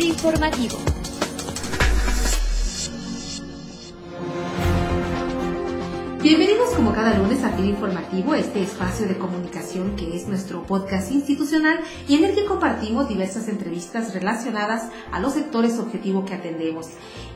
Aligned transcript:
Informativo. 0.00 1.01
Bienvenidos 6.22 6.70
como 6.76 6.92
cada 6.92 7.18
lunes 7.18 7.42
a 7.42 7.50
Feed 7.50 7.64
Informativo, 7.64 8.36
este 8.36 8.62
espacio 8.62 9.08
de 9.08 9.18
comunicación 9.18 9.96
que 9.96 10.16
es 10.16 10.28
nuestro 10.28 10.62
podcast 10.62 11.10
institucional 11.10 11.80
y 12.06 12.14
en 12.14 12.22
el 12.22 12.36
que 12.36 12.44
compartimos 12.44 13.08
diversas 13.08 13.48
entrevistas 13.48 14.14
relacionadas 14.14 14.88
a 15.10 15.18
los 15.18 15.32
sectores 15.32 15.80
objetivo 15.80 16.24
que 16.24 16.34
atendemos. 16.34 16.86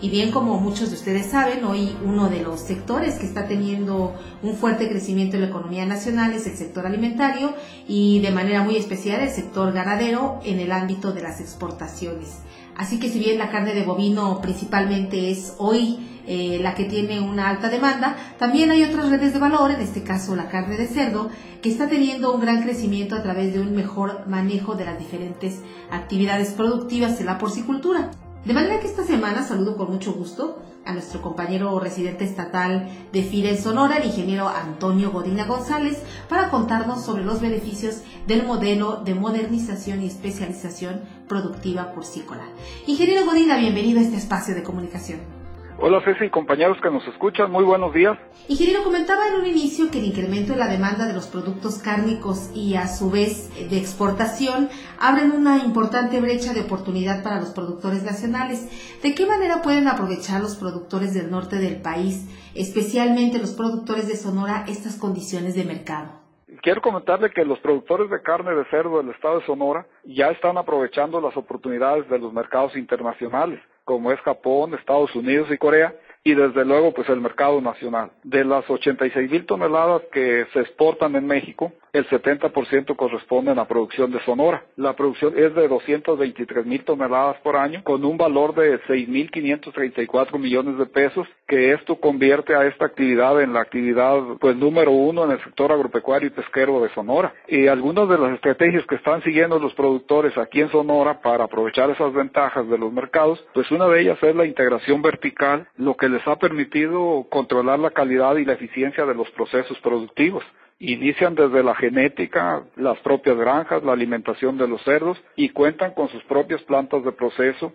Y 0.00 0.08
bien, 0.08 0.30
como 0.30 0.60
muchos 0.60 0.90
de 0.90 0.94
ustedes 0.94 1.26
saben, 1.26 1.64
hoy 1.64 1.96
uno 2.04 2.28
de 2.28 2.44
los 2.44 2.60
sectores 2.60 3.16
que 3.16 3.26
está 3.26 3.48
teniendo 3.48 4.14
un 4.44 4.54
fuerte 4.54 4.88
crecimiento 4.88 5.34
en 5.34 5.42
la 5.42 5.48
economía 5.48 5.84
nacional 5.84 6.32
es 6.32 6.46
el 6.46 6.56
sector 6.56 6.86
alimentario 6.86 7.54
y 7.88 8.20
de 8.20 8.30
manera 8.30 8.62
muy 8.62 8.76
especial 8.76 9.20
el 9.20 9.30
sector 9.30 9.72
ganadero 9.72 10.38
en 10.44 10.60
el 10.60 10.70
ámbito 10.70 11.12
de 11.12 11.22
las 11.22 11.40
exportaciones. 11.40 12.36
Así 12.76 13.00
que 13.00 13.10
si 13.10 13.18
bien 13.18 13.38
la 13.38 13.50
carne 13.50 13.74
de 13.74 13.84
bovino 13.84 14.40
principalmente 14.40 15.32
es 15.32 15.54
hoy 15.58 15.98
eh, 16.26 16.58
la 16.60 16.74
que 16.74 16.84
tiene 16.84 17.20
una 17.20 17.48
alta 17.48 17.68
demanda, 17.68 18.16
también 18.38 18.70
hay 18.70 18.84
otras 18.84 19.10
redes 19.10 19.32
de 19.32 19.38
valor, 19.38 19.70
en 19.70 19.80
este 19.80 20.02
caso 20.02 20.36
la 20.36 20.48
carne 20.48 20.76
de 20.76 20.86
cerdo, 20.86 21.30
que 21.62 21.68
está 21.68 21.88
teniendo 21.88 22.34
un 22.34 22.40
gran 22.40 22.62
crecimiento 22.62 23.14
a 23.14 23.22
través 23.22 23.52
de 23.52 23.60
un 23.60 23.74
mejor 23.74 24.26
manejo 24.26 24.74
de 24.74 24.84
las 24.84 24.98
diferentes 24.98 25.60
actividades 25.90 26.50
productivas 26.50 27.20
en 27.20 27.26
la 27.26 27.38
porcicultura. 27.38 28.10
De 28.44 28.54
manera 28.54 28.78
que 28.78 28.86
esta 28.86 29.04
semana 29.04 29.42
saludo 29.42 29.76
con 29.76 29.90
mucho 29.90 30.12
gusto 30.12 30.62
a 30.84 30.92
nuestro 30.92 31.20
compañero 31.20 31.80
residente 31.80 32.24
estatal 32.24 32.88
de 33.12 33.22
FIRE 33.24 33.50
en 33.50 33.58
Sonora, 33.60 33.96
el 33.96 34.06
ingeniero 34.06 34.48
Antonio 34.48 35.10
Godina 35.10 35.44
González, 35.46 35.98
para 36.28 36.48
contarnos 36.48 37.04
sobre 37.04 37.24
los 37.24 37.40
beneficios 37.40 38.02
del 38.28 38.46
modelo 38.46 39.02
de 39.04 39.14
modernización 39.14 40.02
y 40.02 40.06
especialización 40.06 41.00
productiva 41.28 41.92
porcícola. 41.92 42.44
Ingeniero 42.86 43.26
Godina, 43.26 43.58
bienvenido 43.58 43.98
a 43.98 44.02
este 44.02 44.16
espacio 44.16 44.54
de 44.54 44.62
comunicación. 44.62 45.35
Hola 45.78 46.00
Ceci 46.02 46.24
y 46.24 46.30
compañeros 46.30 46.78
que 46.82 46.90
nos 46.90 47.06
escuchan, 47.06 47.50
muy 47.50 47.62
buenos 47.62 47.92
días. 47.92 48.16
Ingeniero, 48.48 48.82
comentaba 48.82 49.28
en 49.28 49.34
un 49.34 49.46
inicio 49.46 49.90
que 49.90 49.98
el 49.98 50.06
incremento 50.06 50.54
en 50.54 50.58
la 50.58 50.68
demanda 50.68 51.06
de 51.06 51.12
los 51.12 51.26
productos 51.26 51.82
cárnicos 51.82 52.50
y 52.54 52.76
a 52.76 52.88
su 52.88 53.10
vez 53.10 53.50
de 53.68 53.76
exportación 53.76 54.70
abren 54.98 55.32
una 55.32 55.58
importante 55.58 56.18
brecha 56.22 56.54
de 56.54 56.62
oportunidad 56.62 57.22
para 57.22 57.40
los 57.40 57.50
productores 57.50 58.04
nacionales. 58.04 58.70
¿De 59.02 59.14
qué 59.14 59.26
manera 59.26 59.60
pueden 59.60 59.86
aprovechar 59.86 60.40
los 60.40 60.56
productores 60.56 61.12
del 61.12 61.30
norte 61.30 61.56
del 61.56 61.82
país, 61.82 62.26
especialmente 62.54 63.38
los 63.38 63.52
productores 63.52 64.08
de 64.08 64.16
Sonora, 64.16 64.64
estas 64.66 64.96
condiciones 64.96 65.54
de 65.56 65.64
mercado? 65.64 66.22
Quiero 66.62 66.80
comentarle 66.80 67.30
que 67.32 67.44
los 67.44 67.58
productores 67.58 68.08
de 68.08 68.22
carne 68.22 68.54
de 68.54 68.64
cerdo 68.70 68.96
del 68.96 69.10
estado 69.10 69.40
de 69.40 69.46
Sonora 69.46 69.86
ya 70.04 70.28
están 70.28 70.56
aprovechando 70.56 71.20
las 71.20 71.36
oportunidades 71.36 72.08
de 72.08 72.18
los 72.18 72.32
mercados 72.32 72.74
internacionales 72.76 73.60
como 73.86 74.10
es 74.10 74.20
Japón, 74.22 74.74
Estados 74.74 75.14
Unidos 75.14 75.48
y 75.50 75.58
Corea, 75.58 75.94
y 76.26 76.34
desde 76.34 76.64
luego 76.64 76.92
pues 76.92 77.08
el 77.08 77.20
mercado 77.20 77.60
nacional. 77.60 78.10
De 78.24 78.44
las 78.44 78.68
86 78.68 79.30
mil 79.30 79.46
toneladas 79.46 80.02
que 80.10 80.44
se 80.52 80.58
exportan 80.58 81.14
en 81.14 81.24
México, 81.24 81.72
el 81.92 82.04
70% 82.08 82.96
corresponde 82.96 83.52
a 83.52 83.54
la 83.54 83.68
producción 83.68 84.10
de 84.10 84.20
Sonora. 84.24 84.64
La 84.74 84.94
producción 84.94 85.34
es 85.38 85.54
de 85.54 85.68
223 85.68 86.66
mil 86.66 86.84
toneladas 86.84 87.36
por 87.42 87.56
año, 87.56 87.82
con 87.84 88.04
un 88.04 88.18
valor 88.18 88.56
de 88.56 88.80
6.534 88.82 90.36
millones 90.38 90.76
de 90.78 90.86
pesos, 90.86 91.28
que 91.46 91.72
esto 91.72 91.94
convierte 92.00 92.56
a 92.56 92.66
esta 92.66 92.86
actividad 92.86 93.40
en 93.40 93.52
la 93.52 93.60
actividad 93.60 94.18
pues 94.40 94.56
número 94.56 94.90
uno 94.90 95.24
en 95.24 95.30
el 95.30 95.44
sector 95.44 95.70
agropecuario 95.70 96.26
y 96.26 96.32
pesquero 96.32 96.82
de 96.82 96.90
Sonora. 96.90 97.32
Y 97.46 97.68
algunas 97.68 98.08
de 98.08 98.18
las 98.18 98.32
estrategias 98.32 98.84
que 98.86 98.96
están 98.96 99.22
siguiendo 99.22 99.60
los 99.60 99.74
productores 99.74 100.36
aquí 100.36 100.60
en 100.60 100.72
Sonora 100.72 101.20
para 101.20 101.44
aprovechar 101.44 101.88
esas 101.90 102.12
ventajas 102.12 102.68
de 102.68 102.78
los 102.78 102.92
mercados, 102.92 103.42
pues 103.54 103.70
una 103.70 103.86
de 103.86 104.00
ellas 104.00 104.18
es 104.20 104.34
la 104.34 104.44
integración 104.44 105.02
vertical, 105.02 105.68
lo 105.76 105.96
que 105.96 106.15
les 106.16 106.26
ha 106.26 106.36
permitido 106.36 107.26
controlar 107.28 107.78
la 107.78 107.90
calidad 107.90 108.36
y 108.36 108.46
la 108.46 108.54
eficiencia 108.54 109.04
de 109.04 109.14
los 109.14 109.30
procesos 109.32 109.78
productivos. 109.80 110.42
Inician 110.78 111.34
desde 111.34 111.62
la 111.62 111.74
genética, 111.74 112.64
las 112.76 112.98
propias 113.00 113.36
granjas, 113.36 113.82
la 113.84 113.92
alimentación 113.92 114.56
de 114.56 114.66
los 114.66 114.82
cerdos 114.82 115.22
y 115.36 115.50
cuentan 115.50 115.92
con 115.92 116.08
sus 116.08 116.22
propias 116.24 116.62
plantas 116.62 117.04
de 117.04 117.12
proceso 117.12 117.74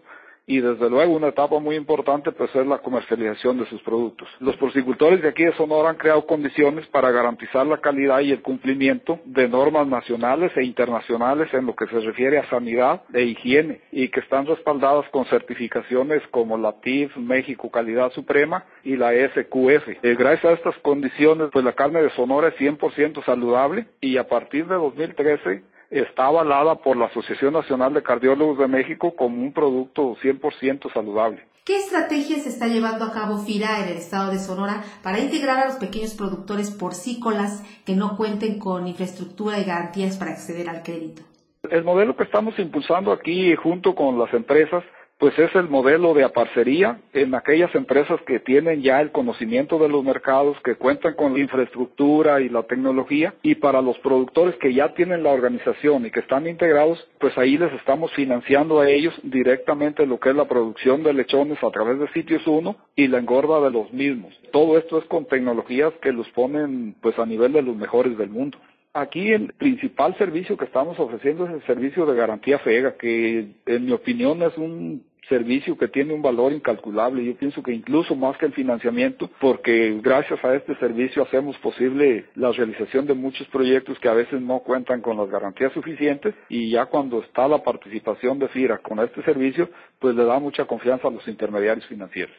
y 0.51 0.59
desde 0.59 0.89
luego 0.89 1.13
una 1.13 1.29
etapa 1.29 1.59
muy 1.59 1.78
importante 1.78 2.34
pues 2.34 2.53
es 2.53 2.67
la 2.67 2.79
comercialización 2.79 3.57
de 3.57 3.66
sus 3.67 3.81
productos. 3.84 4.28
Los 4.41 4.57
porcicultores 4.57 5.22
de 5.22 5.29
aquí 5.29 5.45
de 5.45 5.53
Sonora 5.53 5.91
han 5.91 5.95
creado 5.95 6.25
condiciones 6.25 6.85
para 6.88 7.09
garantizar 7.09 7.66
la 7.66 7.78
calidad 7.78 8.19
y 8.19 8.34
el 8.34 8.41
cumplimiento 8.41 9.22
de 9.23 9.47
normas 9.47 9.88
nacionales 9.88 10.51
e 10.57 10.66
internacionales 10.66 11.47
en 11.53 11.67
lo 11.67 11.73
que 11.73 11.88
se 11.88 12.01
refiere 12.01 12.38
a 12.38 12.50
sanidad 12.50 13.03
e 13.13 13.23
higiene 13.23 13.79
y 13.94 14.09
que 14.09 14.19
están 14.19 14.45
respaldadas 14.45 15.07
con 15.11 15.23
certificaciones 15.28 16.22
como 16.31 16.57
la 16.57 16.73
TIF 16.81 17.16
México 17.16 17.72
Calidad 17.72 18.11
Suprema 18.11 18.66
y 18.84 18.97
la 18.97 19.11
SQF. 19.13 20.03
Eh, 20.03 20.16
gracias 20.19 20.51
a 20.51 20.56
estas 20.56 20.78
condiciones 20.79 21.47
pues 21.53 21.63
la 21.63 21.72
carne 21.72 22.03
de 22.03 22.09
Sonora 22.09 22.50
es 22.50 22.56
100% 22.56 23.23
saludable 23.23 23.85
y 24.01 24.17
a 24.17 24.28
partir 24.28 24.67
de 24.67 24.75
2013 24.75 25.70
está 25.91 26.28
avalada 26.28 26.75
por 26.75 26.96
la 26.97 27.06
Asociación 27.07 27.53
Nacional 27.53 27.94
de 27.94 28.02
Cardiólogos 28.02 28.57
de 28.57 28.68
México 28.68 29.13
como 29.16 29.44
un 29.44 29.52
producto 29.52 30.16
100% 30.16 30.91
saludable. 30.94 31.44
¿Qué 31.66 31.78
estrategias 31.78 32.47
está 32.47 32.68
llevando 32.68 33.06
a 33.06 33.12
cabo 33.12 33.38
FIRA 33.38 33.84
en 33.84 33.90
el 33.90 33.97
estado 33.97 34.31
de 34.31 34.40
Sonora 34.40 34.84
para 35.03 35.19
integrar 35.19 35.59
a 35.59 35.68
los 35.68 35.75
pequeños 35.75 36.16
productores 36.16 36.72
porcícolas 36.72 37.63
que 37.85 37.96
no 37.96 38.18
cuenten 38.18 38.57
con 38.57 38.88
infraestructura 38.88 39.59
y 39.59 39.66
garantías 39.66 40.18
para 40.18 40.31
acceder 40.31 40.69
al 40.69 40.81
crédito? 40.81 41.22
El 41.69 41.84
modelo 41.84 42.16
que 42.16 42.23
estamos 42.23 42.58
impulsando 42.58 43.12
aquí 43.12 43.56
junto 43.56 43.94
con 43.94 44.18
las 44.18 44.34
empresas 44.34 44.84
pues 45.21 45.37
es 45.37 45.53
el 45.53 45.69
modelo 45.69 46.15
de 46.15 46.23
aparcería 46.23 46.99
en 47.13 47.35
aquellas 47.35 47.75
empresas 47.75 48.19
que 48.25 48.39
tienen 48.39 48.81
ya 48.81 48.99
el 49.01 49.11
conocimiento 49.11 49.77
de 49.77 49.87
los 49.87 50.03
mercados, 50.03 50.57
que 50.63 50.73
cuentan 50.73 51.13
con 51.13 51.33
la 51.33 51.39
infraestructura 51.41 52.41
y 52.41 52.49
la 52.49 52.63
tecnología, 52.63 53.35
y 53.43 53.53
para 53.53 53.83
los 53.83 53.99
productores 53.99 54.55
que 54.55 54.73
ya 54.73 54.95
tienen 54.95 55.21
la 55.21 55.29
organización 55.29 56.07
y 56.07 56.09
que 56.09 56.21
están 56.21 56.47
integrados, 56.47 57.07
pues 57.19 57.37
ahí 57.37 57.55
les 57.55 57.71
estamos 57.73 58.11
financiando 58.13 58.79
a 58.79 58.89
ellos 58.89 59.13
directamente 59.21 60.07
lo 60.07 60.19
que 60.19 60.31
es 60.31 60.35
la 60.35 60.47
producción 60.47 61.03
de 61.03 61.13
lechones 61.13 61.63
a 61.63 61.69
través 61.69 61.99
de 61.99 62.07
sitios 62.13 62.41
1 62.47 62.75
y 62.95 63.07
la 63.07 63.19
engorda 63.19 63.61
de 63.61 63.69
los 63.69 63.93
mismos. 63.93 64.33
Todo 64.51 64.75
esto 64.75 64.97
es 64.97 65.05
con 65.05 65.27
tecnologías 65.27 65.93
que 66.01 66.13
los 66.13 66.27
ponen 66.29 66.95
pues 66.99 67.19
a 67.19 67.27
nivel 67.27 67.53
de 67.53 67.61
los 67.61 67.75
mejores 67.75 68.17
del 68.17 68.31
mundo. 68.31 68.57
Aquí 68.93 69.31
el 69.31 69.53
principal 69.53 70.17
servicio 70.17 70.57
que 70.57 70.65
estamos 70.65 70.99
ofreciendo 70.99 71.45
es 71.45 71.53
el 71.53 71.65
servicio 71.65 72.05
de 72.05 72.17
garantía 72.17 72.59
FEGA, 72.59 72.97
que 72.97 73.47
en 73.65 73.85
mi 73.85 73.91
opinión 73.93 74.41
es 74.41 74.57
un 74.57 75.10
servicio 75.27 75.77
que 75.77 75.87
tiene 75.87 76.13
un 76.13 76.21
valor 76.21 76.51
incalculable. 76.51 77.23
Yo 77.23 77.35
pienso 77.35 77.61
que 77.61 77.73
incluso 77.73 78.15
más 78.15 78.37
que 78.37 78.45
el 78.45 78.53
financiamiento, 78.53 79.29
porque 79.39 79.99
gracias 80.01 80.43
a 80.43 80.55
este 80.55 80.75
servicio 80.75 81.23
hacemos 81.23 81.57
posible 81.59 82.25
la 82.35 82.51
realización 82.51 83.05
de 83.05 83.13
muchos 83.13 83.47
proyectos 83.47 83.99
que 83.99 84.09
a 84.09 84.13
veces 84.13 84.41
no 84.41 84.59
cuentan 84.59 85.01
con 85.01 85.17
las 85.17 85.29
garantías 85.29 85.73
suficientes 85.73 86.33
y 86.49 86.71
ya 86.71 86.85
cuando 86.85 87.21
está 87.21 87.47
la 87.47 87.63
participación 87.63 88.39
de 88.39 88.47
FIRA 88.49 88.79
con 88.79 88.99
este 88.99 89.23
servicio, 89.23 89.69
pues 89.99 90.15
le 90.15 90.25
da 90.25 90.39
mucha 90.39 90.65
confianza 90.65 91.07
a 91.07 91.11
los 91.11 91.27
intermediarios 91.27 91.85
financieros. 91.87 92.35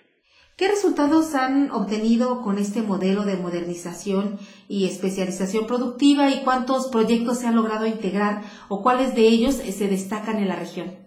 ¿Qué 0.56 0.68
resultados 0.68 1.34
han 1.34 1.70
obtenido 1.70 2.42
con 2.42 2.58
este 2.58 2.82
modelo 2.82 3.24
de 3.24 3.36
modernización 3.36 4.38
y 4.68 4.84
especialización 4.84 5.66
productiva 5.66 6.30
y 6.30 6.42
cuántos 6.44 6.88
proyectos 6.88 7.38
se 7.38 7.46
han 7.46 7.56
logrado 7.56 7.86
integrar 7.86 8.42
o 8.68 8.82
cuáles 8.82 9.14
de 9.14 9.22
ellos 9.22 9.54
se 9.54 9.88
destacan 9.88 10.36
en 10.36 10.48
la 10.48 10.56
región? 10.56 11.01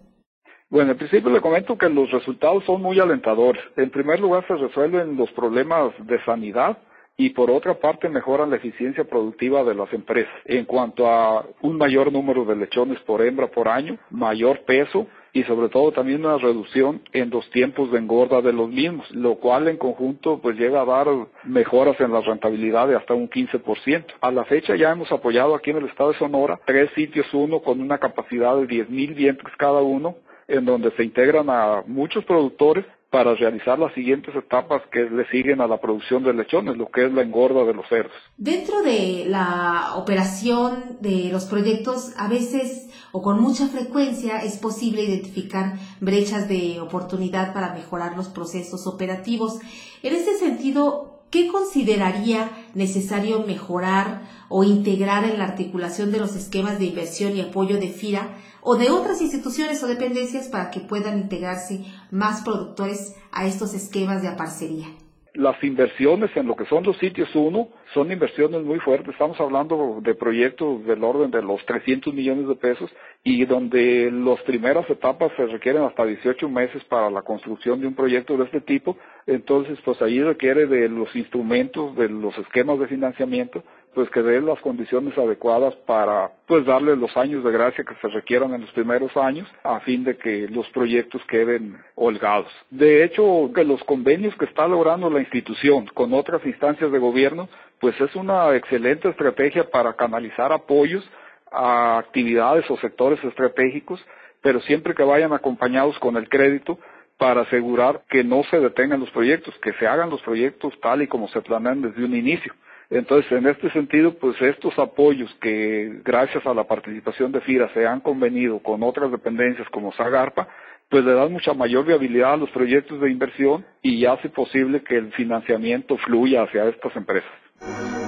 Bueno, 0.68 0.92
en 0.92 0.98
principio 0.98 1.30
le 1.30 1.40
comento 1.40 1.78
que 1.78 1.88
los 1.88 2.10
resultados 2.10 2.64
son 2.64 2.82
muy 2.82 2.98
alentadores. 2.98 3.62
En 3.76 3.90
primer 3.90 4.18
lugar, 4.18 4.44
se 4.48 4.56
resuelven 4.56 5.16
los 5.16 5.30
problemas 5.30 5.92
de 6.06 6.22
sanidad 6.24 6.78
y 7.16 7.30
por 7.30 7.50
otra 7.50 7.74
parte 7.74 8.08
mejoran 8.08 8.50
la 8.50 8.56
eficiencia 8.56 9.04
productiva 9.04 9.64
de 9.64 9.74
las 9.74 9.90
empresas 9.92 10.34
en 10.44 10.64
cuanto 10.64 11.08
a 11.08 11.46
un 11.62 11.78
mayor 11.78 12.12
número 12.12 12.44
de 12.44 12.56
lechones 12.56 12.98
por 13.00 13.22
hembra 13.22 13.46
por 13.46 13.68
año, 13.68 13.96
mayor 14.10 14.64
peso 14.64 15.06
y 15.32 15.44
sobre 15.44 15.68
todo 15.68 15.92
también 15.92 16.24
una 16.24 16.38
reducción 16.38 17.02
en 17.12 17.30
los 17.30 17.48
tiempos 17.50 17.92
de 17.92 17.98
engorda 17.98 18.42
de 18.42 18.52
los 18.52 18.68
mismos, 18.68 19.10
lo 19.12 19.36
cual 19.36 19.68
en 19.68 19.76
conjunto 19.76 20.40
pues 20.40 20.58
llega 20.58 20.82
a 20.82 20.84
dar 20.84 21.06
mejoras 21.44 21.98
en 22.00 22.12
la 22.12 22.22
rentabilidad 22.22 22.88
de 22.88 22.96
hasta 22.96 23.14
un 23.14 23.30
15%. 23.30 24.04
A 24.20 24.30
la 24.30 24.44
fecha 24.44 24.76
ya 24.76 24.92
hemos 24.92 25.12
apoyado 25.12 25.54
aquí 25.54 25.70
en 25.70 25.78
el 25.78 25.86
estado 25.86 26.12
de 26.12 26.18
Sonora 26.18 26.58
tres 26.66 26.90
sitios 26.94 27.32
uno 27.32 27.60
con 27.60 27.80
una 27.80 27.98
capacidad 27.98 28.56
de 28.56 28.66
10.000 28.66 29.14
vientres 29.14 29.54
cada 29.56 29.80
uno 29.80 30.16
en 30.48 30.64
donde 30.64 30.90
se 30.96 31.04
integran 31.04 31.50
a 31.50 31.82
muchos 31.86 32.24
productores 32.24 32.84
para 33.10 33.34
realizar 33.34 33.78
las 33.78 33.94
siguientes 33.94 34.34
etapas 34.34 34.82
que 34.92 35.08
le 35.08 35.26
siguen 35.30 35.60
a 35.60 35.66
la 35.66 35.80
producción 35.80 36.22
de 36.24 36.34
lechones, 36.34 36.76
lo 36.76 36.90
que 36.90 37.06
es 37.06 37.12
la 37.12 37.22
engorda 37.22 37.64
de 37.64 37.72
los 37.72 37.88
cerdos. 37.88 38.12
Dentro 38.36 38.82
de 38.82 39.24
la 39.26 39.92
operación 39.96 40.98
de 41.00 41.30
los 41.32 41.46
proyectos, 41.46 42.12
a 42.18 42.28
veces 42.28 42.90
o 43.12 43.22
con 43.22 43.40
mucha 43.40 43.68
frecuencia 43.68 44.38
es 44.38 44.58
posible 44.58 45.02
identificar 45.02 45.74
brechas 46.00 46.48
de 46.48 46.80
oportunidad 46.80 47.54
para 47.54 47.72
mejorar 47.72 48.16
los 48.16 48.28
procesos 48.28 48.86
operativos. 48.86 49.60
En 50.02 50.14
este 50.14 50.34
sentido, 50.34 51.15
¿qué 51.30 51.48
consideraría 51.48 52.50
necesario 52.74 53.40
mejorar 53.46 54.28
o 54.48 54.64
integrar 54.64 55.24
en 55.24 55.38
la 55.38 55.44
articulación 55.44 56.12
de 56.12 56.18
los 56.18 56.34
esquemas 56.36 56.78
de 56.78 56.86
inversión 56.86 57.36
y 57.36 57.40
apoyo 57.40 57.78
de 57.78 57.88
FIRA 57.88 58.36
o 58.62 58.76
de 58.76 58.90
otras 58.90 59.20
instituciones 59.20 59.82
o 59.82 59.86
dependencias 59.86 60.48
para 60.48 60.70
que 60.70 60.80
puedan 60.80 61.18
integrarse 61.18 61.84
más 62.10 62.42
productores 62.42 63.14
a 63.32 63.46
estos 63.46 63.74
esquemas 63.74 64.22
de 64.22 64.28
aparcería? 64.28 64.88
Las 65.36 65.62
inversiones 65.62 66.30
en 66.36 66.46
lo 66.46 66.56
que 66.56 66.66
son 66.66 66.84
los 66.84 66.96
sitios 66.98 67.34
1 67.34 67.68
son 67.94 68.10
inversiones 68.10 68.62
muy 68.62 68.78
fuertes. 68.80 69.10
Estamos 69.10 69.40
hablando 69.40 70.00
de 70.02 70.14
proyectos 70.14 70.84
del 70.84 71.02
orden 71.04 71.30
de 71.30 71.42
los 71.42 71.64
300 71.66 72.12
millones 72.12 72.48
de 72.48 72.54
pesos 72.56 72.90
y 73.22 73.44
donde 73.44 74.10
las 74.10 74.40
primeras 74.42 74.88
etapas 74.88 75.32
se 75.36 75.46
requieren 75.46 75.82
hasta 75.82 76.04
18 76.04 76.48
meses 76.48 76.82
para 76.84 77.10
la 77.10 77.22
construcción 77.22 77.80
de 77.80 77.86
un 77.86 77.94
proyecto 77.94 78.36
de 78.36 78.44
este 78.44 78.60
tipo. 78.60 78.96
Entonces, 79.26 79.78
pues 79.84 80.00
ahí 80.02 80.22
requiere 80.22 80.66
de 80.66 80.88
los 80.88 81.14
instrumentos, 81.14 81.96
de 81.96 82.08
los 82.08 82.36
esquemas 82.38 82.78
de 82.78 82.86
financiamiento, 82.86 83.62
pues 83.96 84.10
que 84.10 84.22
den 84.22 84.44
las 84.44 84.60
condiciones 84.60 85.16
adecuadas 85.16 85.74
para 85.86 86.30
pues 86.46 86.66
darle 86.66 86.94
los 86.96 87.16
años 87.16 87.42
de 87.42 87.50
gracia 87.50 87.82
que 87.82 87.94
se 87.94 88.08
requieran 88.08 88.52
en 88.52 88.60
los 88.60 88.70
primeros 88.72 89.16
años 89.16 89.48
a 89.64 89.80
fin 89.80 90.04
de 90.04 90.18
que 90.18 90.48
los 90.48 90.68
proyectos 90.68 91.22
queden 91.26 91.78
holgados. 91.94 92.52
De 92.68 93.02
hecho, 93.02 93.50
que 93.54 93.64
los 93.64 93.82
convenios 93.84 94.36
que 94.36 94.44
está 94.44 94.68
logrando 94.68 95.08
la 95.08 95.20
institución 95.20 95.86
con 95.94 96.12
otras 96.12 96.44
instancias 96.44 96.92
de 96.92 96.98
gobierno, 96.98 97.48
pues 97.80 97.98
es 97.98 98.14
una 98.14 98.54
excelente 98.54 99.08
estrategia 99.08 99.64
para 99.70 99.94
canalizar 99.94 100.52
apoyos 100.52 101.02
a 101.50 101.96
actividades 101.96 102.70
o 102.70 102.76
sectores 102.76 103.24
estratégicos, 103.24 103.98
pero 104.42 104.60
siempre 104.60 104.94
que 104.94 105.04
vayan 105.04 105.32
acompañados 105.32 105.98
con 106.00 106.18
el 106.18 106.28
crédito 106.28 106.78
para 107.16 107.40
asegurar 107.40 108.02
que 108.10 108.22
no 108.24 108.42
se 108.50 108.60
detengan 108.60 109.00
los 109.00 109.10
proyectos, 109.10 109.54
que 109.62 109.72
se 109.72 109.86
hagan 109.86 110.10
los 110.10 110.20
proyectos 110.20 110.78
tal 110.82 111.00
y 111.00 111.06
como 111.06 111.28
se 111.28 111.40
planean 111.40 111.80
desde 111.80 112.04
un 112.04 112.14
inicio. 112.14 112.52
Entonces, 112.90 113.30
en 113.32 113.46
este 113.46 113.70
sentido, 113.70 114.14
pues 114.14 114.40
estos 114.40 114.78
apoyos 114.78 115.34
que 115.40 116.00
gracias 116.04 116.46
a 116.46 116.54
la 116.54 116.64
participación 116.64 117.32
de 117.32 117.40
FIRA 117.40 117.72
se 117.74 117.86
han 117.86 118.00
convenido 118.00 118.60
con 118.60 118.82
otras 118.82 119.10
dependencias 119.10 119.68
como 119.70 119.92
Zagarpa, 119.92 120.48
pues 120.88 121.04
le 121.04 121.12
dan 121.14 121.32
mucha 121.32 121.52
mayor 121.52 121.84
viabilidad 121.84 122.34
a 122.34 122.36
los 122.36 122.50
proyectos 122.50 123.00
de 123.00 123.10
inversión 123.10 123.64
y 123.82 124.06
hace 124.06 124.28
posible 124.28 124.82
que 124.82 124.96
el 124.96 125.12
financiamiento 125.12 125.96
fluya 125.98 126.44
hacia 126.44 126.68
estas 126.68 126.94
empresas. 126.94 128.05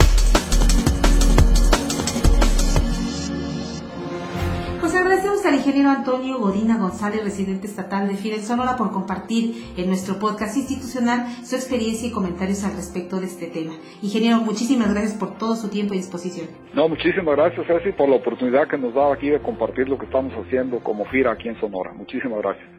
Al 5.49 5.55
ingeniero 5.55 5.89
Antonio 5.89 6.39
Godina 6.39 6.77
González, 6.77 7.25
residente 7.25 7.67
estatal 7.67 8.07
de 8.07 8.17
Fidel 8.17 8.41
Sonora, 8.41 8.77
por 8.77 8.93
compartir 8.93 9.73
en 9.79 9.87
nuestro 9.87 10.19
podcast 10.19 10.55
institucional 10.59 11.27
su 11.43 11.57
experiencia 11.57 12.07
y 12.07 12.13
comentarios 12.13 12.65
al 12.65 12.77
respecto 12.77 13.19
de 13.19 13.27
este 13.27 13.47
tema. 13.47 13.73
Ingeniero, 14.03 14.43
muchísimas 14.43 14.91
gracias 14.93 15.15
por 15.15 15.39
todo 15.39 15.57
su 15.57 15.71
tiempo 15.71 15.95
y 15.95 15.99
disposición. 15.99 16.49
No, 16.75 16.87
muchísimas 16.87 17.35
gracias, 17.35 17.67
Ceci, 17.67 17.93
por 17.93 18.11
la 18.11 18.17
oportunidad 18.17 18.69
que 18.69 18.77
nos 18.77 18.93
da 18.93 19.11
aquí 19.11 19.31
de 19.31 19.41
compartir 19.41 19.89
lo 19.89 19.97
que 19.97 20.05
estamos 20.05 20.35
haciendo 20.35 20.81
como 20.81 21.07
FIRA 21.07 21.33
aquí 21.33 21.49
en 21.49 21.59
Sonora. 21.59 21.95
Muchísimas 21.95 22.41
gracias. 22.43 22.78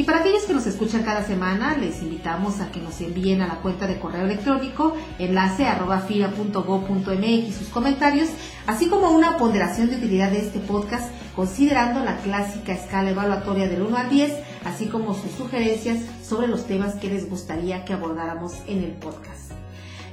Y 0.00 0.04
para 0.04 0.20
aquellos 0.20 0.44
que 0.44 0.54
nos 0.54 0.66
escuchan 0.66 1.02
cada 1.02 1.22
semana, 1.26 1.76
les 1.76 2.00
invitamos 2.00 2.60
a 2.60 2.72
que 2.72 2.80
nos 2.80 3.02
envíen 3.02 3.42
a 3.42 3.46
la 3.46 3.56
cuenta 3.56 3.86
de 3.86 3.98
correo 3.98 4.24
electrónico 4.24 4.96
enlace 5.18 5.66
arroba 5.66 6.08
sus 6.08 7.68
comentarios, 7.68 8.30
así 8.66 8.88
como 8.88 9.10
una 9.10 9.36
ponderación 9.36 9.90
de 9.90 9.96
utilidad 9.96 10.30
de 10.30 10.38
este 10.38 10.58
podcast, 10.58 11.12
considerando 11.36 12.02
la 12.02 12.16
clásica 12.16 12.72
escala 12.72 13.10
evaluatoria 13.10 13.68
del 13.68 13.82
1 13.82 13.94
al 13.94 14.08
10, 14.08 14.32
así 14.64 14.86
como 14.86 15.12
sus 15.12 15.32
sugerencias 15.32 15.98
sobre 16.24 16.46
los 16.46 16.66
temas 16.66 16.94
que 16.94 17.10
les 17.10 17.28
gustaría 17.28 17.84
que 17.84 17.92
abordáramos 17.92 18.54
en 18.66 18.82
el 18.82 18.92
podcast. 18.92 19.52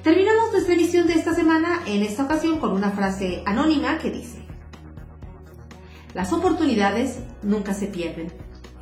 Terminamos 0.04 0.52
nuestra 0.52 0.74
emisión 0.74 1.08
de 1.08 1.14
esta 1.14 1.34
semana, 1.34 1.80
en 1.86 2.04
esta 2.04 2.24
ocasión 2.24 2.60
con 2.60 2.74
una 2.74 2.92
frase 2.92 3.42
anónima 3.46 4.00
que 4.00 4.12
dice, 4.12 4.40
las 6.14 6.34
oportunidades 6.34 7.20
nunca 7.42 7.74
se 7.74 7.88
pierden. 7.88 8.34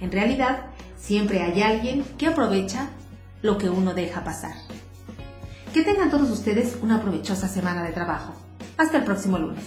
En 0.02 0.12
realidad, 0.12 0.72
Siempre 0.98 1.42
hay 1.42 1.62
alguien 1.62 2.04
que 2.18 2.28
aprovecha 2.28 2.90
lo 3.42 3.58
que 3.58 3.70
uno 3.70 3.94
deja 3.94 4.24
pasar. 4.24 4.56
Que 5.74 5.84
tengan 5.84 6.10
todos 6.10 6.30
ustedes 6.30 6.78
una 6.82 7.02
provechosa 7.02 7.48
semana 7.48 7.84
de 7.84 7.92
trabajo. 7.92 8.34
Hasta 8.78 8.98
el 8.98 9.04
próximo 9.04 9.38
lunes. 9.38 9.64